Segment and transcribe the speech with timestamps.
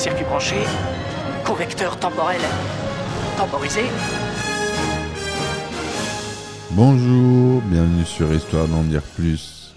[0.00, 0.56] circuit branché,
[1.44, 2.40] convecteur temporel
[3.36, 3.82] temporisé.
[6.70, 9.74] Bonjour, bienvenue sur Histoire d'en dire plus,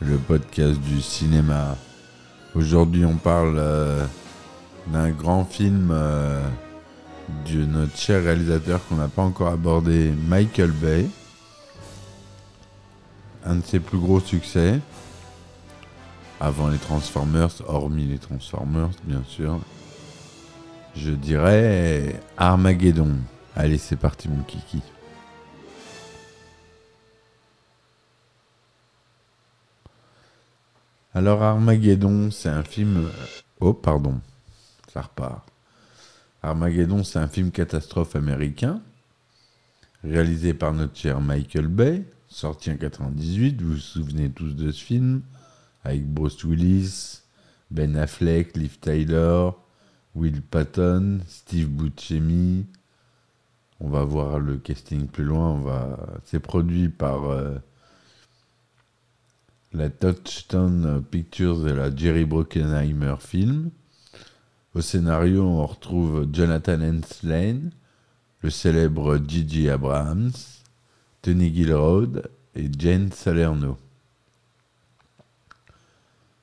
[0.00, 1.76] le podcast du cinéma.
[2.54, 4.04] Aujourd'hui, on parle euh,
[4.86, 6.40] d'un grand film euh,
[7.52, 11.06] de notre cher réalisateur qu'on n'a pas encore abordé, Michael Bay.
[13.44, 14.80] Un de ses plus gros succès,
[16.40, 19.58] avant les Transformers, hormis les Transformers, bien sûr.
[20.94, 23.16] Je dirais Armageddon.
[23.56, 24.82] Allez, c'est parti, mon kiki.
[31.14, 33.10] Alors Armageddon, c'est un film...
[33.60, 34.20] Oh, pardon,
[34.92, 35.46] ça repart.
[36.42, 38.80] Armageddon, c'est un film catastrophe américain,
[40.02, 44.82] réalisé par notre cher Michael Bay, sorti en 98, vous vous souvenez tous de ce
[44.82, 45.20] film,
[45.84, 47.20] avec Bruce Willis,
[47.70, 49.50] Ben Affleck, Liv Tyler,
[50.14, 52.66] Will Patton, Steve Buscemi.
[53.80, 55.60] On va voir le casting plus loin.
[56.24, 57.56] C'est produit par euh,
[59.72, 63.70] la Touchstone Pictures et la Jerry Bruckheimer Film.
[64.74, 67.72] Au scénario, on retrouve Jonathan Henslane,
[68.40, 70.32] le célèbre Gigi Abrams,
[71.22, 73.78] Tony Gilroyd et Jane Salerno.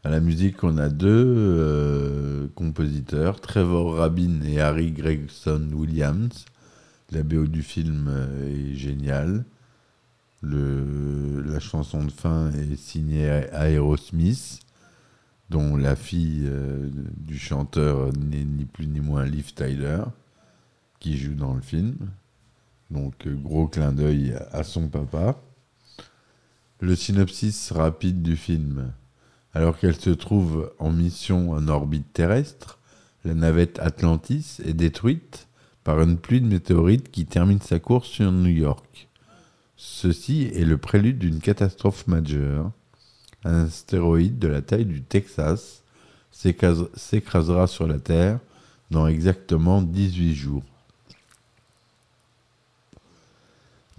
[0.06, 6.45] À la musique, on a deux euh, compositeurs, Trevor Rabin et Harry Gregson Williams.
[7.12, 9.44] La BO du film euh, est géniale.
[10.41, 14.61] Le, la chanson de fin est signée Aerosmith,
[15.50, 20.03] dont la fille euh, du chanteur n'est ni plus ni moins Liv Tyler,
[21.01, 21.97] qui joue dans le film.
[22.89, 25.39] Donc, euh, gros clin d'œil à son papa.
[26.79, 28.94] Le synopsis rapide du film.
[29.53, 32.79] Alors qu'elle se trouve en mission en orbite terrestre,
[33.25, 35.47] la navette Atlantis est détruite
[35.83, 39.09] par une pluie de météorites qui termine sa course sur New York.
[39.75, 42.72] Ceci est le prélude d'une catastrophe majeure.
[43.44, 45.83] Un astéroïde de la taille du Texas
[46.31, 48.39] s'écrasera sur la Terre
[48.91, 50.63] dans exactement 18 jours.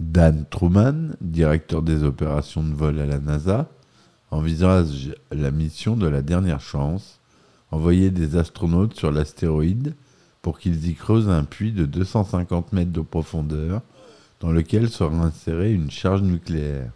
[0.01, 3.69] Dan Truman, directeur des opérations de vol à la NASA,
[4.31, 7.19] envisage la mission de la dernière chance,
[7.69, 9.93] envoyer des astronautes sur l'astéroïde
[10.41, 13.81] pour qu'ils y creusent un puits de 250 mètres de profondeur
[14.39, 16.91] dans lequel sera insérée une charge nucléaire.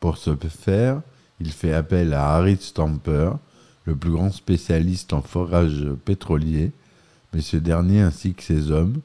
[0.00, 1.02] Pour ce faire,
[1.38, 3.32] il fait appel à Harry Stamper,
[3.84, 6.72] le plus grand spécialiste en forage pétrolier,
[7.34, 9.00] mais ce dernier ainsi que ses hommes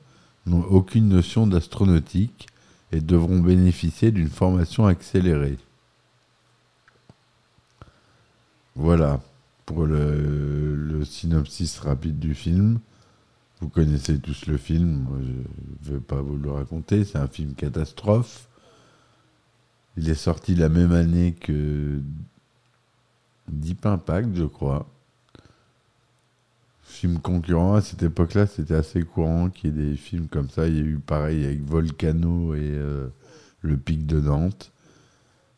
[0.46, 2.47] n'ont aucune notion d'astronautique
[2.92, 5.58] et devront bénéficier d'une formation accélérée.
[8.76, 9.22] Voilà
[9.66, 12.80] pour le, synopsis rapide du film.
[13.62, 15.08] Vous connaissez tous le film,
[15.84, 18.48] je ne vais pas vous le raconter, c'est un film catastrophe.
[19.98, 22.02] Il est sorti la même année que
[23.50, 24.88] Deep Impact, je crois.
[26.90, 30.68] Film concurrent, à cette époque-là, c'était assez courant qu'il y ait des films comme ça.
[30.68, 33.08] Il y a eu pareil avec Volcano et euh,
[33.62, 34.74] Le Pic de Nantes.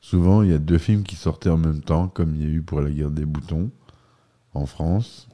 [0.01, 2.49] Souvent, il y a deux films qui sortaient en même temps, comme il y a
[2.49, 3.71] eu pour La guerre des boutons
[4.53, 5.29] en France,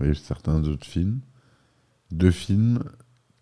[0.00, 1.18] et certains autres films.
[2.12, 2.84] Deux films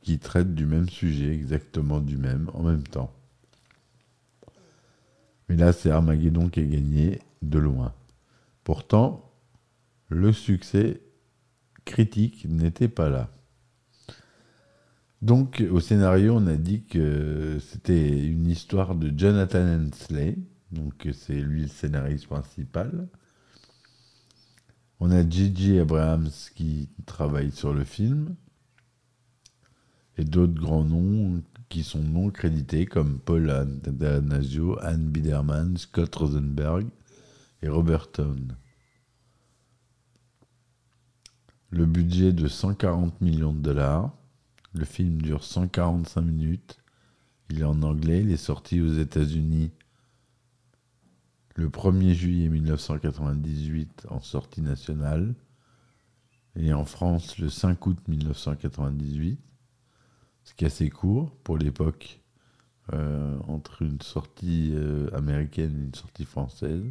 [0.00, 3.12] qui traitent du même sujet, exactement du même, en même temps.
[5.50, 7.92] Mais là, c'est Armageddon qui a gagné de loin.
[8.64, 9.30] Pourtant,
[10.08, 11.02] le succès
[11.84, 13.30] critique n'était pas là.
[15.22, 20.38] Donc, au scénario, on a dit que c'était une histoire de Jonathan Hensley,
[20.72, 23.08] donc c'est lui le scénariste principal.
[24.98, 28.34] On a Gigi Abrams qui travaille sur le film,
[30.16, 36.86] et d'autres grands noms qui sont non crédités, comme Paul Anasio, Anne Biderman, Scott Rosenberg
[37.62, 38.56] et Robert Town.
[41.70, 44.12] Le budget de 140 millions de dollars.
[44.74, 46.80] Le film dure 145 minutes.
[47.48, 49.70] Il est en anglais, il est sorti aux États-Unis
[51.60, 55.34] le 1er juillet 1998 en sortie nationale
[56.56, 59.38] et en France le 5 août 1998,
[60.44, 62.20] ce qui est assez court pour l'époque
[62.92, 66.84] euh, entre une sortie euh, américaine et une sortie française.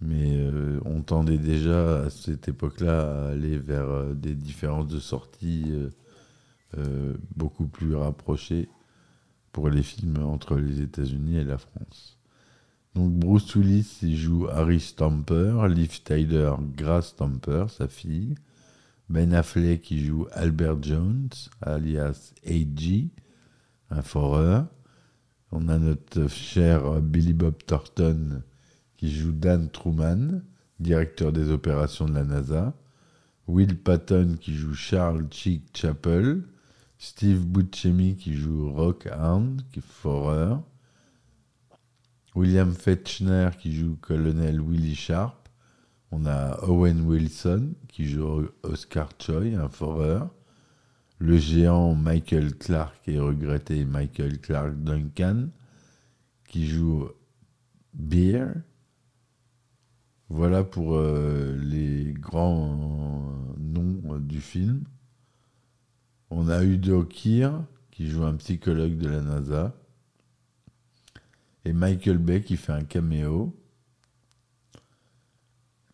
[0.00, 0.33] Mais
[1.04, 5.72] tendait déjà à cette époque-là à aller vers des différences de sortie
[7.36, 8.68] beaucoup plus rapprochées
[9.52, 12.18] pour les films entre les États-Unis et la France.
[12.94, 18.34] Donc Bruce Willis, il joue Harry Stamper, Liv Tyler, Grace Stamper, sa fille.
[19.10, 21.28] Ben Affleck, qui joue Albert Jones,
[21.60, 23.10] alias A.G.,
[23.90, 24.66] un foreur.
[25.52, 28.42] On a notre cher Billy Bob Thornton,
[28.96, 30.40] qui joue Dan Truman,
[30.80, 32.74] directeur des opérations de la NASA.
[33.46, 36.42] Will Patton, qui joue Charles Chick Chappell.
[36.98, 40.62] Steve Buscemi, qui joue Rock Hound, qui est foreur.
[42.34, 45.48] William Fetchner qui joue colonel Willie Sharp.
[46.10, 50.30] On a Owen Wilson qui joue Oscar Choi, un foreur.
[51.18, 55.48] Le géant Michael Clark et regretté Michael Clark Duncan
[56.48, 57.08] qui joue
[57.92, 58.46] Beer.
[60.28, 64.84] Voilà pour euh, les grands noms du film.
[66.30, 67.50] On a Udo Kier
[67.90, 69.74] qui joue un psychologue de la NASA
[71.64, 73.56] et Michael Bay qui fait un caméo,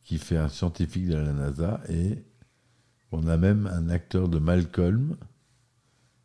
[0.03, 2.25] qui fait un scientifique de la NASA, et
[3.12, 5.17] on a même un acteur de Malcolm,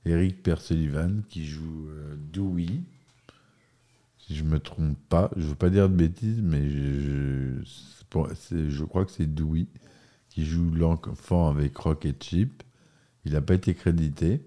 [0.06, 2.82] Eric Persullivan, qui joue euh, Dewey.
[4.26, 7.62] Si je me trompe pas, je veux pas dire de bêtises, mais je,
[8.86, 9.68] crois que c'est Dewey
[10.30, 12.64] qui joue l'enfant avec Rocket Chip.
[13.26, 14.42] Il n'a pas été crédité.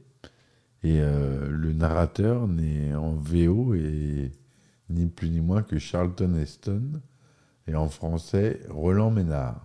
[0.82, 4.32] Et euh, le narrateur n'est en VO et
[4.90, 7.00] ni plus ni moins que Charlton Heston,
[7.66, 9.64] et en français Roland Ménard.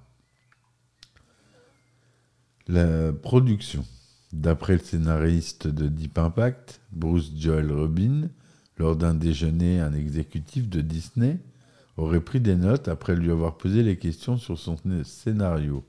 [2.68, 3.83] La production.
[4.31, 8.30] D'après le scénariste de Deep Impact, Bruce Joel Rubin,
[8.78, 11.40] lors d'un déjeuner, un exécutif de Disney
[11.98, 15.84] aurait pris des notes après lui avoir posé les questions sur son scénario.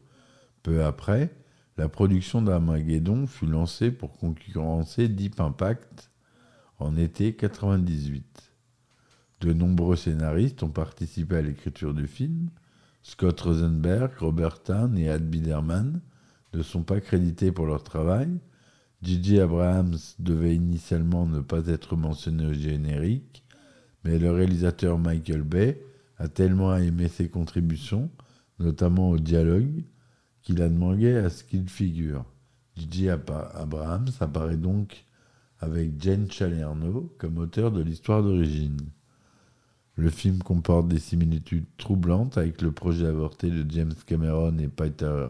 [0.63, 1.35] Peu après,
[1.77, 6.11] la production d'Armageddon fut lancée pour concurrencer Deep Impact
[6.79, 8.53] en été 98.
[9.41, 12.49] De nombreux scénaristes ont participé à l'écriture du film.
[13.03, 16.01] Scott Rosenberg, Robert Town et Ad Biderman
[16.53, 18.29] ne sont pas crédités pour leur travail.
[19.05, 19.41] J.J.
[19.41, 23.45] Abrahams devait initialement ne pas être mentionné au générique,
[24.03, 25.79] mais le réalisateur Michael Bay
[26.17, 28.11] a tellement aimé ses contributions,
[28.59, 29.85] notamment au dialogue,
[30.41, 32.25] qu'il a demandé à ce qu'il figure.
[32.79, 33.11] J.J.
[33.11, 35.05] Abrahams apparaît donc
[35.61, 38.81] avec Jane Chalerno comme auteur de l'histoire d'origine.
[39.97, 45.27] Le film comporte des similitudes troublantes avec le projet avorté de James Cameron et Peter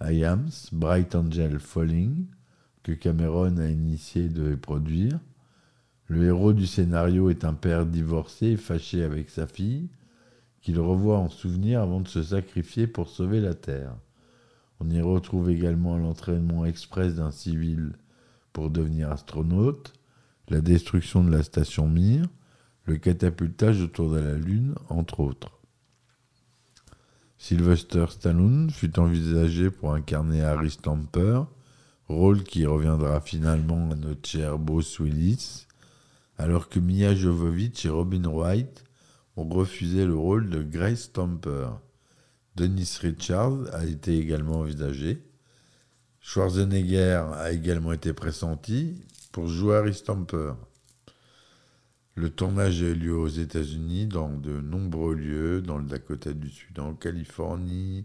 [0.00, 2.26] Hyams, Bright Angel Falling,
[2.84, 5.18] que Cameron a initié devait produire.
[6.06, 9.88] Le héros du scénario est un père divorcé fâché avec sa fille,
[10.60, 13.96] qu'il revoit en souvenir avant de se sacrifier pour sauver la Terre.
[14.80, 17.92] On y retrouve également l'entraînement express d'un civil
[18.52, 19.94] pour devenir astronaute,
[20.48, 22.26] la destruction de la station Mir,
[22.84, 25.58] le catapultage autour de la Lune, entre autres.
[27.38, 31.42] Sylvester Stallone fut envisagé pour incarner Harry Stamper,
[32.08, 35.66] rôle qui reviendra finalement à notre cher Bruce Willis,
[36.38, 38.84] alors que Mia Jovovich et Robin Wright
[39.36, 41.68] ont refusé le rôle de Grace Stamper.
[42.56, 45.22] Dennis Richards a été également envisagé.
[46.20, 50.52] Schwarzenegger a également été pressenti pour jouer Harry Stamper.
[52.16, 56.48] Le tournage a eu lieu aux États-Unis, dans de nombreux lieux, dans le Dakota du
[56.48, 58.04] Sud, en Californie,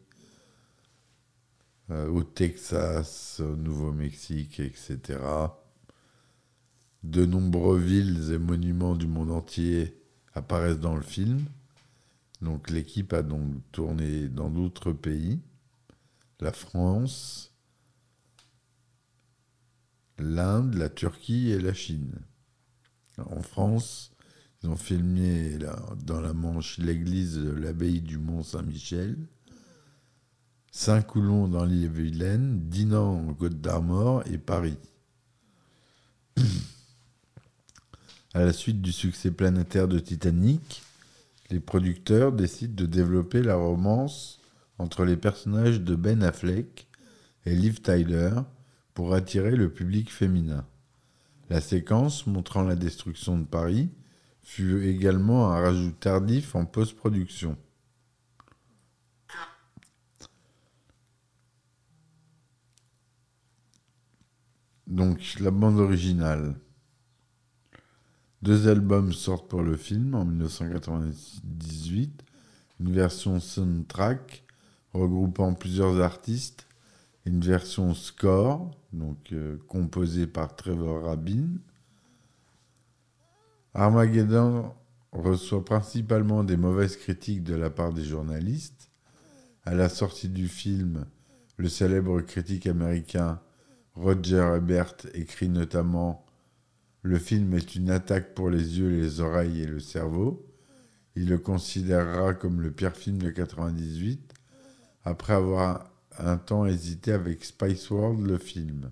[1.89, 5.19] au Texas, au Nouveau-Mexique, etc.
[7.03, 9.99] De nombreuses villes et monuments du monde entier
[10.33, 11.45] apparaissent dans le film.
[12.41, 15.39] Donc l'équipe a donc tourné dans d'autres pays,
[16.39, 17.53] la France,
[20.17, 22.13] l'Inde, la Turquie et la Chine.
[23.17, 24.11] En France,
[24.61, 25.57] ils ont filmé
[26.03, 29.17] dans la Manche l'église de l'abbaye du Mont-Saint-Michel,
[30.71, 34.77] Saint-Coulon dans l'île-Vilaine, Dinan en Côte d'Armor et Paris.
[38.33, 40.83] à la suite du succès planétaire de Titanic,
[41.49, 44.39] les producteurs décident de développer la romance
[44.77, 46.87] entre les personnages de Ben Affleck
[47.45, 48.31] et Liv Tyler
[48.93, 50.65] pour attirer le public féminin.
[51.49, 53.89] La séquence montrant la destruction de Paris
[54.43, 57.57] fut également un rajout tardif en post-production.
[64.89, 66.55] Donc la bande originale.
[68.41, 72.23] Deux albums sortent pour le film en 1998.
[72.79, 74.43] Une version soundtrack
[74.93, 76.65] regroupant plusieurs artistes.
[77.25, 78.71] Une version score,
[79.31, 81.59] euh, composée par Trevor Rabin.
[83.75, 84.73] Armageddon
[85.11, 88.89] reçoit principalement des mauvaises critiques de la part des journalistes.
[89.65, 91.05] À la sortie du film,
[91.57, 93.39] le célèbre critique américain
[93.99, 96.25] Roger Ebert écrit notamment
[97.01, 100.47] Le film est une attaque pour les yeux, les oreilles et le cerveau.
[101.17, 104.33] Il le considérera comme le pire film de 98,
[105.03, 108.89] après avoir un temps hésité avec Spice World, le film.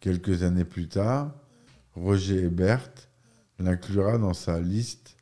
[0.00, 1.32] Quelques années plus tard,
[1.94, 2.90] Roger Ebert
[3.60, 5.16] l'inclura dans sa liste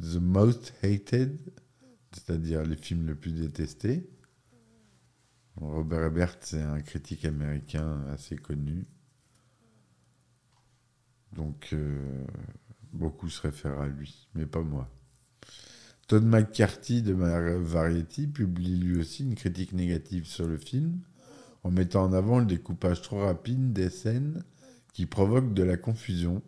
[0.00, 1.36] The Most Hated,
[2.12, 4.08] c'est-à-dire les films les plus détestés.
[5.60, 8.84] Robert Ebert, c'est un critique américain assez connu.
[11.32, 12.24] Donc, euh,
[12.92, 14.88] beaucoup se réfèrent à lui, mais pas moi.
[16.08, 21.00] Todd McCarthy de Variety publie lui aussi une critique négative sur le film,
[21.64, 24.44] en mettant en avant le découpage trop rapide des scènes
[24.92, 26.42] qui provoquent de la confusion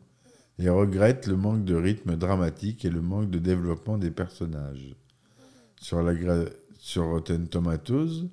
[0.58, 4.94] et regrette le manque de rythme dramatique et le manque de développement des personnages.
[5.80, 8.28] Sur Rotten Tomatoes,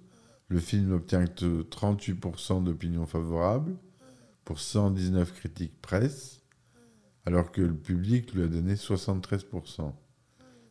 [0.47, 3.75] le film obtient 38% d'opinions favorables
[4.43, 6.41] pour 119 critiques presse,
[7.25, 9.93] alors que le public lui a donné 73%.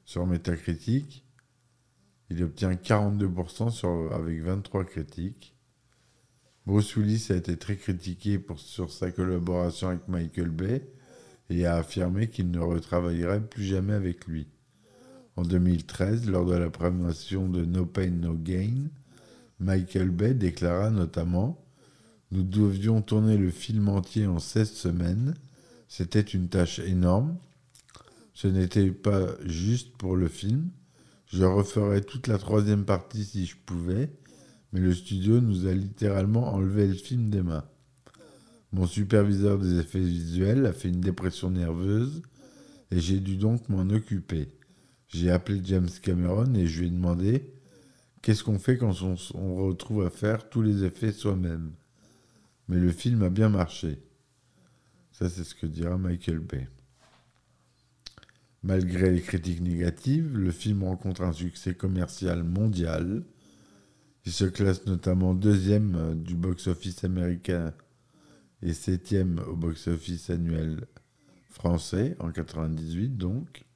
[0.05, 1.25] Sur Metacritic,
[2.31, 5.57] il obtient 42% sur, avec 23 critiques.
[6.67, 10.89] Bruce Willis a été très critiqué sur sa collaboration avec Michael Bay
[11.51, 14.49] et a affirmé qu'il ne retravaillerait plus jamais avec lui.
[15.37, 18.89] En 2013, lors de la promotion de No Pain No Gain,
[19.65, 21.65] Michael Bay déclara notamment
[22.31, 25.35] Nous devions tourner le film entier en 16 semaines.
[25.89, 27.37] C'était une tâche énorme.
[28.35, 30.69] Ce n'était pas juste pour le film.
[31.27, 34.11] Je referais toute la troisième partie si je pouvais,
[34.73, 37.65] mais le studio nous a littéralement enlevé le film des mains.
[38.73, 42.23] Mon superviseur des effets visuels a fait une dépression nerveuse
[42.91, 44.49] et j'ai dû donc m'en occuper.
[45.09, 47.55] J'ai appelé James Cameron et je lui ai demandé
[48.25, 51.73] Qu'est-ce qu'on fait quand on, retrouve à faire tous les effets soi-même?
[52.69, 53.99] Mais le film a bien marché.
[55.13, 56.67] Ça, c'est ce que dira Michael Bay.
[58.63, 63.25] Malgré les critiques négatives, le film rencontre un succès commercial mondial.
[64.25, 67.75] Il se classe notamment deuxième euh, du box-office américain
[68.63, 70.87] et septième au box-office annuel
[71.51, 73.67] français en 98 donc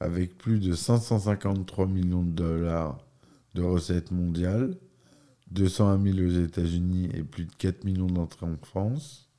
[0.00, 2.98] avec plus de 553 millions de dollars
[3.54, 4.76] de recettes mondiales,
[5.50, 9.30] 201 000 aux États-Unis et plus de 4 millions d'entrées en France.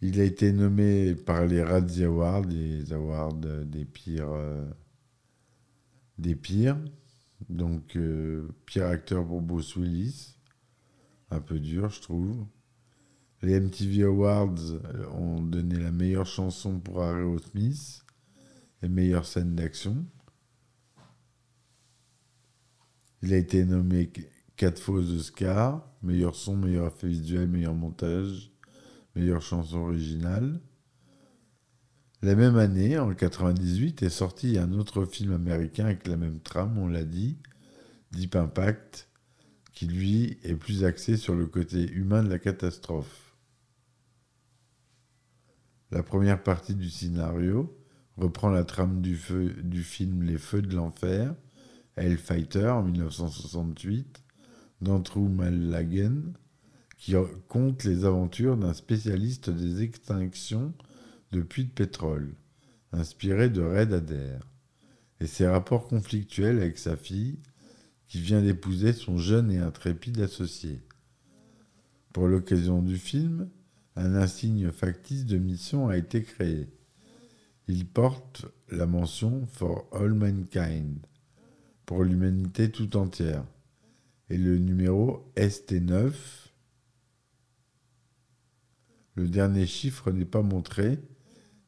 [0.00, 4.66] Il a été nommé par les Razzie Awards, les awards des pires, euh,
[6.18, 6.78] des pires.
[7.48, 10.36] Donc, euh, pire acteur pour Bruce Willis.
[11.30, 12.44] Un peu dur, je trouve.
[13.44, 18.02] Les MTV Awards euh, ont donné la meilleure chanson pour Aerosmith
[18.82, 20.06] et meilleure scène d'action.
[23.22, 24.10] Il a été nommé
[24.56, 28.50] quatre fois aux Oscars, meilleur son, meilleur effet visuel, meilleur montage,
[29.14, 30.58] meilleure chanson originale.
[32.22, 36.78] La même année, en 98, est sorti un autre film américain avec la même trame,
[36.78, 37.36] on l'a dit,
[38.10, 39.10] Deep Impact,
[39.74, 43.23] qui lui est plus axé sur le côté humain de la catastrophe.
[45.94, 47.72] La première partie du scénario
[48.16, 51.32] reprend la trame du, film Les Feux de l'Enfer,
[51.94, 54.24] Hellfighter en 1968,
[54.80, 56.32] d'Andrew Mallagen,
[56.98, 57.14] qui
[57.46, 60.74] compte les aventures d'un spécialiste des extinctions
[61.30, 62.34] de puits de pétrole,
[62.90, 64.40] inspiré de Red Adair,
[65.20, 67.38] et ses rapports conflictuels avec sa fille,
[68.08, 70.82] qui vient d'épouser son jeune et intrépide associé.
[72.12, 73.48] Pour l'occasion du film,
[73.96, 76.68] un insigne factice de mission a été créé.
[77.68, 80.98] Il porte la mention For All Mankind,
[81.86, 83.44] pour l'humanité tout entière,
[84.30, 86.12] et le numéro ST9.
[89.14, 90.98] Le dernier chiffre n'est pas montré,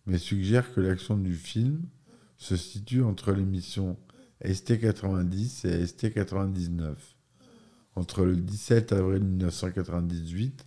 [0.06, 1.87] mais suggère que l'action du film
[2.38, 3.97] se situe entre les missions
[4.45, 6.97] ST90 et ST99.
[7.95, 10.66] entre le 17 avril 1998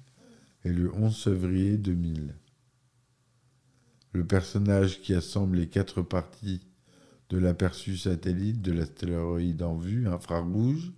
[0.66, 2.36] et le 11 février 2000.
[4.14, 6.62] Le personnage qui assemble les quatre parties
[7.30, 10.92] de l'aperçu satellite de l'astéroïde en vue infrarouge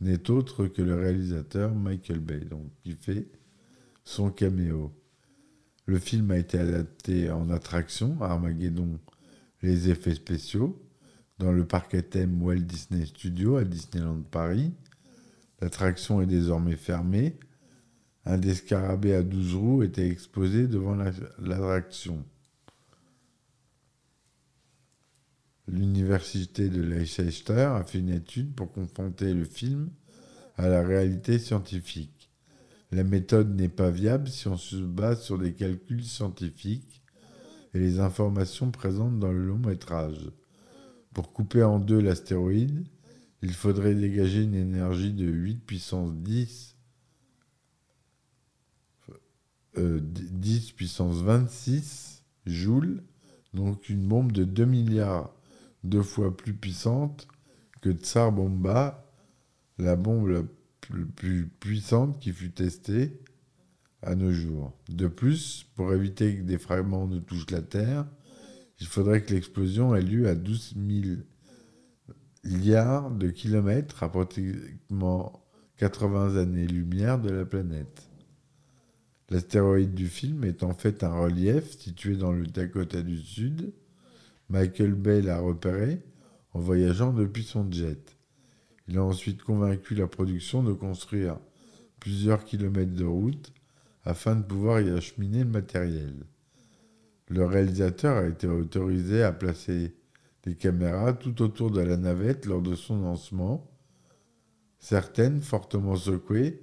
[0.00, 2.40] n'est autre que le réalisateur Michael Bay,
[2.82, 3.28] qui fait
[4.04, 4.92] son caméo.
[5.84, 8.98] Le film a été adapté en attraction à Armageddon,
[9.62, 10.80] les effets spéciaux,
[11.38, 14.72] dans le parc à thème Walt Disney Studio à Disneyland Paris.
[15.60, 17.38] L'attraction est désormais fermée.
[18.26, 20.96] Un des scarabées à 12 roues était exposé devant
[21.38, 22.24] l'attraction.
[25.68, 29.90] L'université de Leicester a fait une étude pour confronter le film
[30.56, 32.30] à la réalité scientifique.
[32.92, 37.02] La méthode n'est pas viable si on se base sur des calculs scientifiques
[37.72, 40.30] et les informations présentes dans le long métrage.
[41.14, 42.84] Pour couper en deux l'astéroïde,
[43.42, 46.76] il faudrait dégager une énergie de 8 puissance 10,
[49.76, 53.02] 10 euh, puissance 26 joules,
[53.54, 55.34] donc une bombe de 2 milliards
[55.84, 57.26] deux fois plus puissante
[57.80, 59.06] que Tsar Bomba,
[59.78, 60.42] la bombe la
[61.16, 63.20] plus puissante qui fut testée
[64.02, 64.72] à nos jours.
[64.88, 68.06] De plus, pour éviter que des fragments ne touchent la Terre,
[68.80, 71.16] il faudrait que l'explosion ait lieu à 12 000
[72.44, 75.44] milliards de kilomètres, à pratiquement
[75.76, 78.09] 80 années-lumière de la planète.
[79.30, 83.72] L'astéroïde du film est en fait un relief situé dans le Dakota du Sud,
[84.48, 86.02] Michael Bay l'a repéré
[86.52, 88.16] en voyageant depuis son jet.
[88.88, 91.38] Il a ensuite convaincu la production de construire
[92.00, 93.52] plusieurs kilomètres de route
[94.04, 96.26] afin de pouvoir y acheminer le matériel.
[97.28, 99.94] Le réalisateur a été autorisé à placer
[100.42, 103.70] des caméras tout autour de la navette lors de son lancement.
[104.80, 106.60] Certaines, fortement secouées,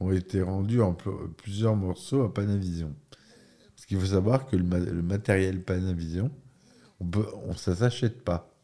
[0.00, 0.94] ont été rendues en
[1.36, 2.94] plusieurs morceaux à Panavision.
[3.74, 6.30] Parce qu'il faut savoir que le matériel Panavision,
[7.00, 8.54] on ça s'achète pas.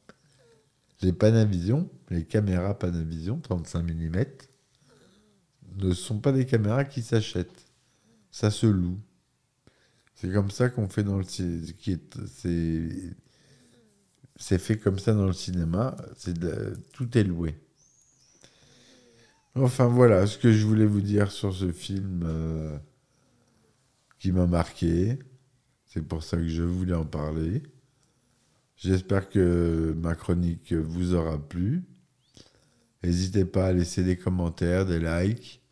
[1.03, 4.25] Les Panavision, les caméras Panavision 35 mm,
[5.77, 7.67] ne sont pas des caméras qui s'achètent.
[8.31, 8.99] Ça se loue.
[10.15, 11.63] C'est comme ça qu'on fait dans le cinéma.
[14.37, 15.97] C'est fait comme ça dans le cinéma.
[16.17, 16.35] C'est
[16.93, 17.57] tout est loué.
[19.57, 22.77] Enfin voilà ce que je voulais vous dire sur ce film euh,
[24.19, 25.19] qui m'a marqué.
[25.87, 27.63] C'est pour ça que je voulais en parler.
[28.77, 31.85] J'espère que ma chronique vous aura plu.
[33.05, 35.63] N'hésitez pas à laisser des commentaires, des likes.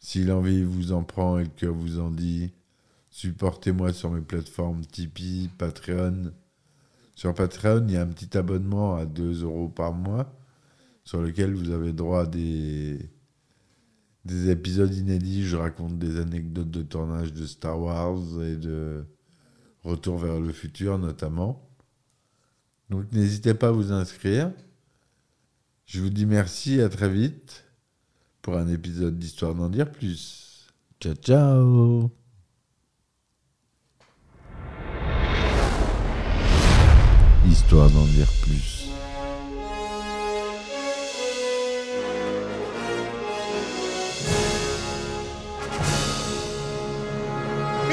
[0.00, 2.52] Si l'envie vous en prend et le cœur vous en dit,
[3.10, 6.32] supportez-moi sur mes plateformes Tipeee, Patreon.
[7.14, 10.35] Sur Patreon, il y a un petit abonnement à 2 euros par mois
[11.06, 12.98] sur lequel vous avez droit à des,
[14.24, 15.44] des épisodes inédits.
[15.44, 19.06] Je raconte des anecdotes de tournage de Star Wars et de
[19.84, 21.70] Retour vers le futur notamment.
[22.90, 24.50] Donc n'hésitez pas à vous inscrire.
[25.86, 27.64] Je vous dis merci, à très vite
[28.42, 30.66] pour un épisode d'Histoire d'en dire plus.
[31.00, 32.10] Ciao ciao
[37.48, 38.95] Histoire d'en dire plus.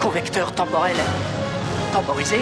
[0.00, 0.96] convecteur temporel
[1.92, 2.38] temporisé,